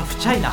[0.00, 0.50] ハフチャイナ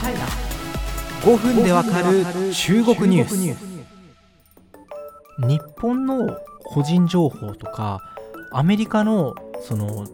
[1.21, 5.47] 5分でわかる中国ニュース。
[5.47, 8.01] 日本の個人情報とか
[8.51, 10.05] アメリカのその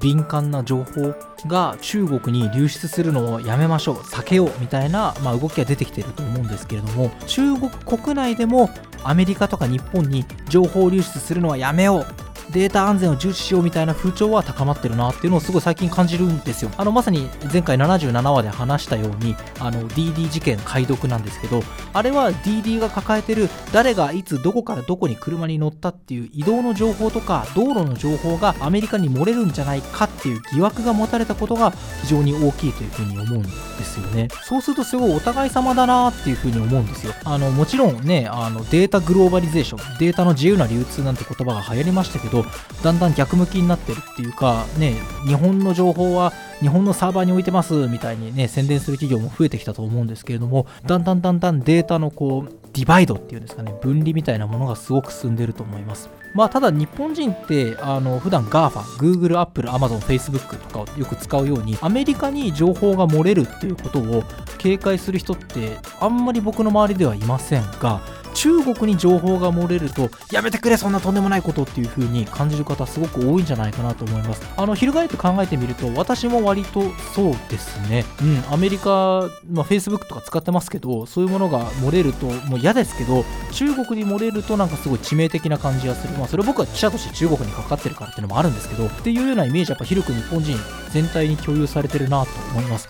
[0.00, 1.14] 敏感な情報
[1.46, 8.70] が中国に流出するのをやめましょう避けようみたいな、まあ、動きが出てきていると思うんですけれども中国国内でも
[9.04, 12.23] アメリカとか日本に情報流出するのはやめよう
[12.54, 16.70] データ安全を重視しようみたいな風潮は高まってるなっていうのをすごい最近感じるんですよ。
[16.76, 21.62] あのまさに前回77話で話したようにあの DD 事件解読なんですけど
[21.92, 33.48] あれは DD が抱えてる誰がいつどこからどこに車に乗ったっていう移動の情報とか道路の情報がアメリカに漏れるんじゃないかっていう疑惑が持たれたことが非常に大きいというふうに思うんで
[33.84, 34.28] すよね。
[34.44, 37.14] そうするとすごいお互い様だなっていうふうに思うんですよ。
[37.24, 42.43] あのもちろんねあのデータグローバリゼーションデータの自由な流通なんて言葉が流行りましたけど
[42.82, 44.94] だんだん逆向きになってるっていうかね
[45.26, 56.10] 日本の情報は日本のサーバーに置いてますみたいにね宣伝する企業も増えてきたと思うんですけれどもだんだんだんだんデータのこうディバイドっていうんですかね分離みたいなものがすごく進んでると思います。
[56.34, 64.24] まあただ日本人ってあの普段 GAFA、Google、Apple、Amazon、Facebook とかをよく使うようにアメリカに情報が漏れるっていうことを
[64.58, 68.00] 警戒する人ってあんまり僕の周りではいませんが
[68.34, 74.42] 中国に情報が漏れるとやめてくれそんなとんでもないことっていう風に感じる方すごく多いんじゃないかなと思います。
[74.56, 76.82] あの翻って考えてみると私も割と
[77.14, 78.04] そうですね。
[78.20, 86.14] うんアメリカ、まあ、Facebook とか使ってますけどそういうものが漏れるともう嫌ですけど中国に漏れるとなんかすごい致命的な感じがする。
[86.18, 90.56] まあそれ僕は記者として中国にかかってるからっていうのもあるんですけどっていうようなイメージやっぱ広く日本人
[90.90, 92.88] 全体に共有されてるなと思います。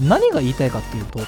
[0.00, 1.20] 何が言いたいかっていうと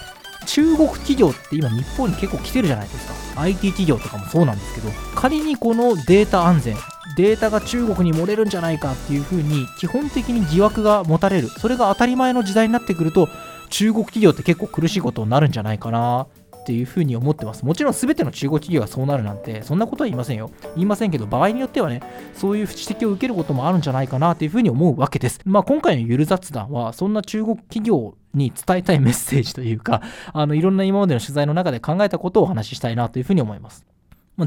[0.47, 6.77] 中国企業って今日本に結構来てるじゃないですか IT 企業とかもそうなんですけど仮にこのデータ安全
[7.17, 13.29] データが中国に漏れるんじゃないかっていうふうに基本的に疑惑が持たれるそれが当たり前の時代になってくると
[13.71, 16.27] 中国企業って結構苦しいことになるんじゃないかな
[16.61, 17.65] っていうふうに思ってます。
[17.65, 20.51] もちろん全ての中国企業がそうなるなんて、そんなことは言いませんよ。
[20.77, 22.03] 言いませんけど、場合によってはね、
[22.35, 25.41] そういう指摘を受けることもあるんじゃないかなっていうふうに思うわけです。
[25.45, 30.03] まあ今回のゆる雑談は、そんな中国企業に伝えたいメッセージというか、
[30.33, 33.87] あのいろんな今までの取材の中で考えたことをお話ししたいなというふうに思います。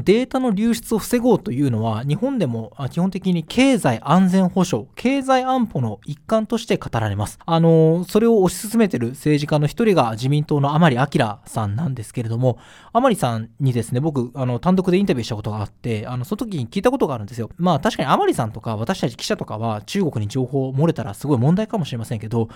[0.00, 7.38] データの流出を防ごうというのは、日本でも基本的に経済安全保障、経済安保の一環として語られます。
[7.44, 11.06] あの、それを推し進めている政治家の一人が自民党の甘利明
[11.44, 12.58] さんなんですけれども、
[12.92, 17.50] 甘利さんにですね、僕、あの、単独でインタビューしたことがあって、あの、その時に聞いたことがあるんですよ。
[17.56, 22.48] まあ、確かに甘利さんとか私たち記者とかは中国に情報を漏れたらすごい問題かもしれませんけど、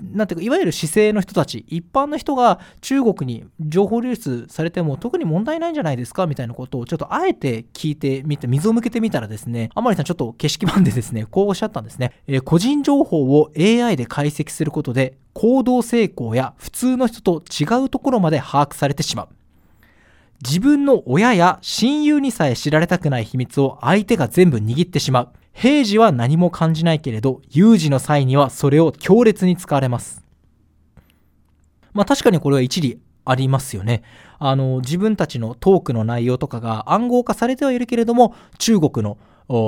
[0.00, 12.12] なんていうか、いわゆる姿勢の人たち、一般の人が中国に情報流出されても特に問題ないんじゃないですかみたいなことをちょっとあえて聞いてみて、水を向けてみたらですね、甘利さんちょっと景色版でですね、こうおっしゃったんですね。
[12.26, 19.28] えー、個人情報を AI で解析することで、行動成功や普通の人と違うところまで把握されてしまう。
[20.44, 25.28] 自分の親や親友にさえ知られたくない秘密を相手が全部握ってしまう。
[25.52, 30.24] 平時は何も感じないけれど、有事の際にはそれを強烈に使われます。
[31.92, 34.02] まあ確かにこれは一理ありますよね。
[34.38, 39.18] あの、自分たちのトークの内容とかが暗号化されてはいるけれども、中国の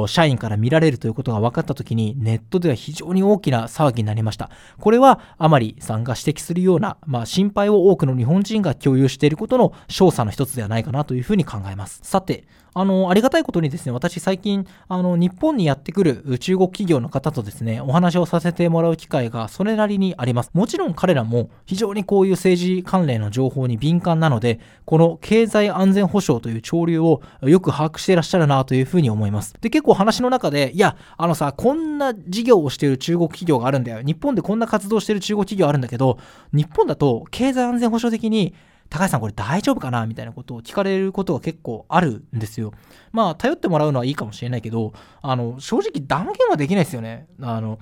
[0.06, 4.50] 社員から見られるということが分かった時にネットでは非常に大きな騒ぎになりました。
[4.78, 12.00] これは甘利さんが指摘するような、まあ、心配を多くの日本人が共有していることの証左の一つではないかなというふうに考えます。
[12.02, 20.50] さて、あの、ありがたいことにですね、私最近、あの、日本にやってくる中国企業の方とですね、お話をさせてもらう機会がそれなりにあります。
[20.54, 29.54] もちろん彼らも非常にこういう政治関連の情報に敏感なので、この経済安全保障という潮流をよく把握していらっしゃるなというふうに思います。
[29.60, 34.02] で、結構話の中で、いや、あのさ、こんな事業をしてる中国企業があるんだよ。
[34.02, 36.18] 日本でこんな活動してる中国企業あるんだけど、
[36.52, 38.54] 日本だと経済安全保障的に
[38.88, 40.04] 高橋さんこれ大丈夫かな？
[40.06, 42.72] みたいなことを聞かれることが結構あるんですよ。
[43.12, 44.92] まあ、頼ってもらうのはいいかもしれないけど、
[45.22, 47.28] あの、正直断言はできないですよね。
[47.40, 47.78] あの、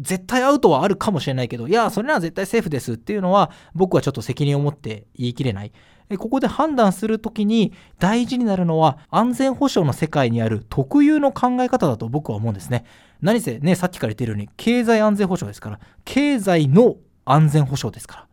[0.00, 5.72] 絶対アウトはあるかもしれないけど、いや、それなら絶対セーフですっていうのは、僕はちょっと責任を持って言い切れない。
[6.18, 12.84] ここで判断するときに大事になるのは安全保障の世界にある特有の考え方だと僕は思うんですね。
[13.20, 18.26] 何せね、さっきから言ってるように経済安全保障ですから、経済の安全保障ですから。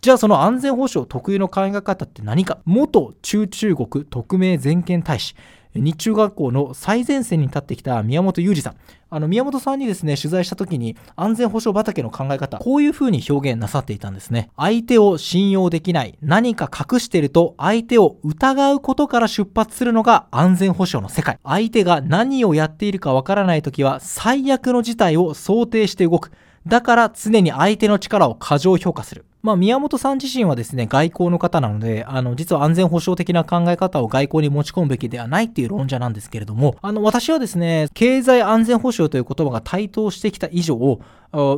[0.00, 2.58] じゃあその安全保障特有の考え方って何か？
[2.64, 5.36] 元中中国特命全権大使
[5.74, 8.76] 日中学校の最前線に立ってきた宮本裕二さん。
[9.10, 14.50] あの宮本さんにですね取材した時に安全保障畑の考え方こういうふうに表現なさっていたんですね。
[14.56, 21.38] 相手を信用できない何か隠してると相手を疑うことから出発するのが安全保障の世界。
[21.44, 26.32] 相手が何をやっているかわからない時は最悪の事態を想定して動く。
[26.66, 29.24] だから常に相手の力を過剰評価する。
[29.42, 41.00] まあ、宮本さん自身はですね、外交の方なので、あの、実は安全保障的な考え方を外交に持ち込むべきではないっていう論者なんですけれども、あの、私はですね、経済安全保障という言葉が台頭してきた以上、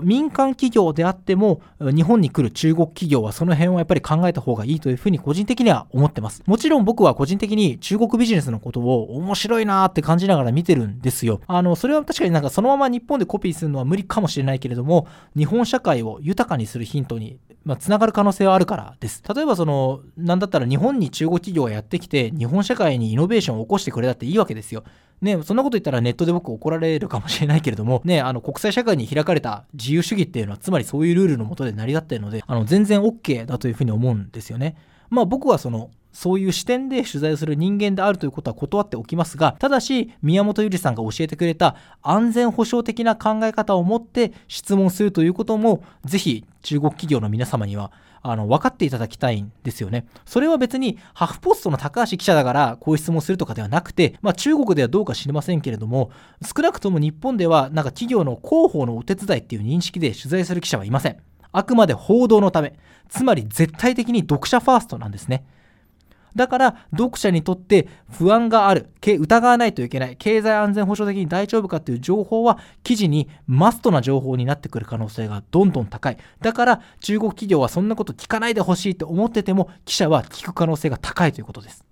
[0.03, 6.45] 民間企業であっても日本に来る中国企業はその辺をやっぱり考えた方がいいというふうに個人的には思ってます。
[6.47, 11.41] もちろん僕は個人的に中国ビジネスのことを面白いなーって感じながら見てるんですよ。
[11.49, 19.23] あの、それは確かになんかそのまま日本でコピーするのは無理かもしれないけれども、日本社会を豊かにするヒントにま、つながる可能性はあるからです。
[19.35, 24.85] 例えばその、なんだったら日本に中国企業がやってきて、日本社会にイノベーションを起こしてくれたっていいわけですよ。
[25.21, 34.77] ね、そんなこと言ったらネットで僕怒られるかもしれないけれども、ね、あの国際社会に開かれた自由主義っていうのは、つまりそういうルールのもとで成り立っているので、あの全然 OK だというふうに思うんですよね。
[35.11, 50.07] まあ僕はその、そういう視点で取材をする人間であるということは断っておきますが、ただし、宮本由里さんが教えてくれた安全保障的な考え方を持って質問するということも、ぜひ中国企業の皆様にはあの分かっていただきたいんですよね。
[50.25, 56.11] それは別にハフポストの高橋記者だからこういう質問するとかではなくて、まあ、中国ではどうか知りませんけれども
[56.43, 61.19] 少なくとも日本ではなんか企業の広報のお手伝いっていう認識で取材する記者はいません。
[61.53, 62.79] あくまで報道のため
[63.11, 65.45] つまり絶対的に読者ファーストなんですね。
[66.35, 76.19] だから読者にとって不安がある疑わないといけない経済安全保障的に大丈夫かという情報は記事にマストな情報になってくる可能性がどんどん高い。
[76.41, 81.85] だから中国企業はそんなこと聞かないでほしいと思ってても記者は聞く可能性が高いということです。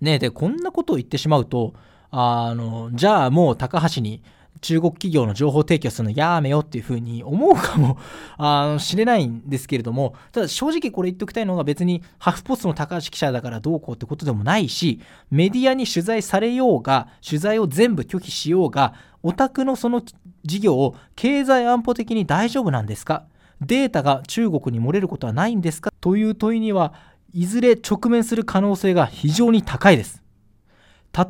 [0.00, 1.74] ねでこんなことを言ってしまうと
[2.10, 4.22] あのじゃあもう高橋に
[4.60, 7.98] 中国企業の情報提供するのやめよっていうふうに思うかも
[8.38, 15.00] あしれないんですけれども、ただ正直これ言っておきたいのが別にハフポストの高橋記者だからどうこうってことでもないし、
[15.30, 20.02] メディアに取材されようが、取材を全部拒否しようが、お宅のその
[20.44, 23.24] 事業を経済安保的に大丈夫なんですか？
[23.60, 25.92] データが中国に漏れることはないんですか？
[26.00, 26.92] という問いには
[27.34, 30.22] いずれ直面する可能性が非常に高いです。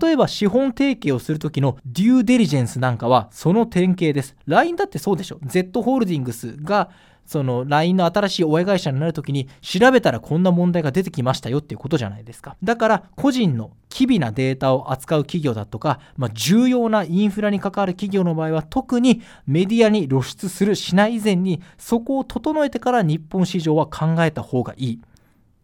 [0.00, 4.36] 例えば資本提携をする時のデューデリジェンスなんかはその典型です。
[4.46, 5.38] LINE だってそうでしょ。
[5.46, 6.90] Z ホールディングスが
[7.24, 12.56] その LINE の新しい親会社になるときに調べたらこんな問題が出てきましたよっていうことじゃないですか。
[12.62, 25.00] だから個人の機微なデータを扱う企業だとか、まあ、重要なインフラに関わる企業の場合は特にメディアに露出するしない以前にそこを整えてから日本市場は考えた方がいい。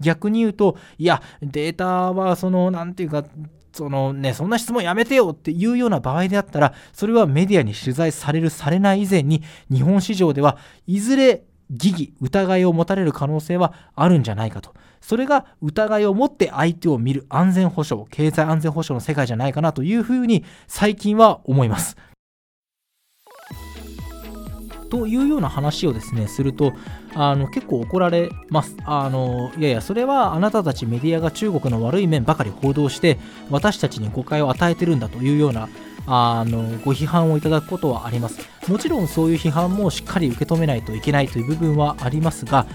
[0.01, 3.25] 逆に言うと、いや、データはその、なんていうか、
[3.73, 14.75] そのね、そんな質問やめてよっていうような場合であったら、それはメディアに取材される、されない以前に、日本市場ではいずれ疑義、疑いを持たれる可能性はあるんじゃないかと。
[15.01, 21.97] それが疑いを持って相手を見る安全保障、経済安全保障の世界じゃないかなというふうに最近は思います。
[24.85, 26.73] というような話をですね、すると、
[27.15, 28.77] あの結構怒られます。
[28.85, 33.19] あのいやいや、それはあなたたちメディアが中国の悪い面ばかり報道して、
[33.51, 35.69] 私たちに誤解を与えてるんだというような
[36.07, 38.54] あのご批判をいただくことはあります。
[38.69, 42.67] もちろんそういう批判もしっかり受け止めないといけないという部分はありますが、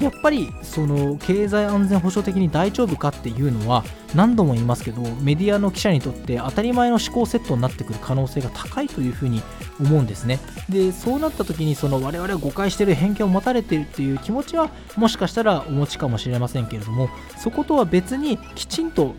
[0.00, 3.82] やっぱりその経済安全保障的に大丈夫かっていうのは
[4.14, 9.42] 何度も言いますけどメディアの記者にとって当たり前の思考セットになってくる可能性が高いというふうに
[9.80, 10.38] 思うんですね。
[10.68, 19.14] でそうなった時にその我々は誤解している偏見を持たれているっていう気持ちはもしかしたらお持ちかもしれませんけれどもそことは別にきちんと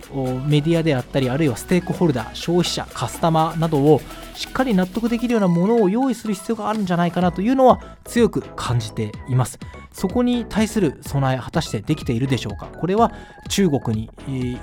[0.46, 4.02] メディアであったりあるいはステークホルダー消費者カスタマーなどを
[4.38, 9.58] しっかり納得できるようなものを用意する必要があるんじゃないかなというのは強く感じています。
[9.92, 12.68] そこに対する備え果たしてできているでしょうか。
[12.68, 13.12] これは
[13.50, 14.12] 中国に、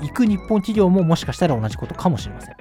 [0.01, 2.55] 行く日本企業ももしかしたら同じことかもしれません。